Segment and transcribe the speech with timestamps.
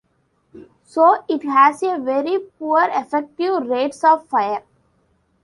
[0.83, 4.63] So it has a very poor effective rate of fire.